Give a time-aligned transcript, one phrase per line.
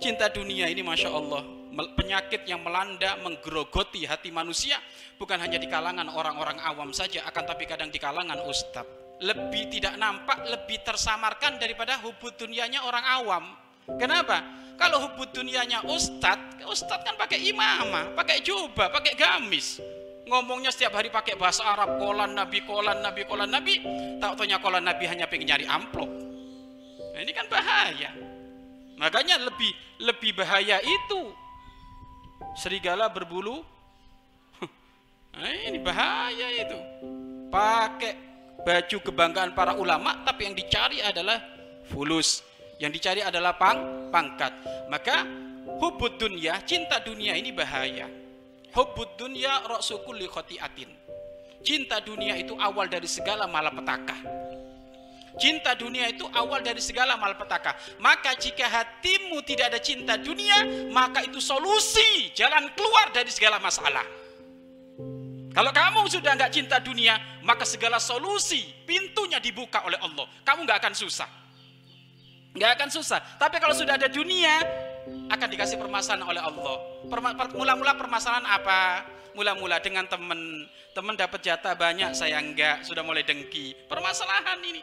[0.00, 1.44] Cinta dunia ini Masya Allah
[1.92, 4.80] penyakit yang melanda menggerogoti hati manusia
[5.20, 10.00] bukan hanya di kalangan orang-orang awam saja akan tapi kadang di kalangan ustadz lebih tidak
[10.00, 13.44] nampak lebih tersamarkan daripada hubud dunianya orang awam.
[14.00, 14.40] Kenapa?
[14.80, 19.84] kalau hubud dunianya ustadz ustadz kan pakai imamah pakai jubah, pakai gamis.
[20.24, 23.84] Ngomongnya setiap hari pakai bahasa Arab kolan nabi kolan nabi kolan nabi.
[24.16, 26.08] Tak tanya kolan nabi hanya pengen nyari amplop.
[27.12, 28.29] Nah, ini kan bahaya
[29.00, 29.72] makanya lebih
[30.04, 31.32] lebih bahaya itu.
[32.54, 33.64] Serigala berbulu.
[35.30, 36.74] Nah, ini bahaya itu.
[37.54, 38.18] Pakai
[38.66, 41.38] baju kebanggaan para ulama tapi yang dicari adalah
[41.88, 42.42] fulus.
[42.82, 44.52] Yang dicari adalah pang pangkat.
[44.90, 45.22] Maka
[45.78, 48.10] hubud dunia cinta dunia ini bahaya.
[48.70, 50.90] Hubbud dunya ra'su kulli khotiatin.
[51.60, 54.16] Cinta dunia itu awal dari segala malapetaka.
[55.38, 57.76] Cinta dunia itu awal dari segala malapetaka.
[58.02, 64.02] Maka jika hatimu tidak ada cinta dunia, maka itu solusi jalan keluar dari segala masalah.
[65.50, 70.26] Kalau kamu sudah nggak cinta dunia, maka segala solusi pintunya dibuka oleh Allah.
[70.46, 71.26] Kamu nggak akan susah.
[72.54, 73.18] Nggak akan susah.
[73.38, 74.62] Tapi kalau sudah ada dunia,
[75.30, 76.76] akan dikasih permasalahan oleh Allah.
[77.54, 79.06] Mula-mula permasalahan apa?
[79.34, 83.74] Mula-mula dengan teman, teman dapat jatah banyak, saya enggak, sudah mulai dengki.
[83.86, 84.82] Permasalahan ini.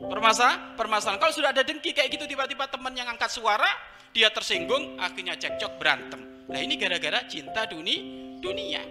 [0.00, 1.20] Permasalahan, permasalahan.
[1.20, 3.68] Kalau sudah ada dengki kayak gitu tiba-tiba teman yang angkat suara,
[4.16, 6.48] dia tersinggung, akhirnya cekcok berantem.
[6.48, 8.00] Nah ini gara-gara cinta dunia,
[8.40, 8.82] dunia.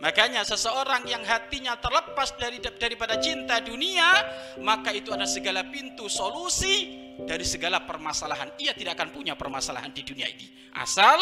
[0.00, 4.08] Makanya seseorang yang hatinya terlepas dari daripada cinta dunia,
[4.64, 8.56] maka itu ada segala pintu solusi dari segala permasalahan.
[8.56, 10.72] Ia tidak akan punya permasalahan di dunia ini.
[10.72, 11.20] Asal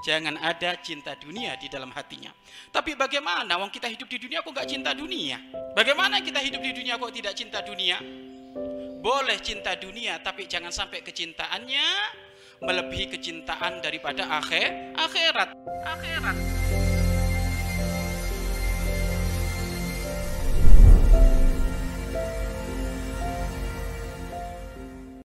[0.00, 2.32] jangan ada cinta dunia di dalam hatinya.
[2.72, 5.36] Tapi bagaimana wong kita hidup di dunia kok gak cinta dunia?
[5.76, 8.00] Bagaimana kita hidup di dunia kok tidak cinta dunia?
[9.00, 11.88] Boleh cinta dunia tapi jangan sampai kecintaannya
[12.60, 15.48] melebihi kecintaan daripada akhir akhirat.
[15.84, 16.59] Akhirat.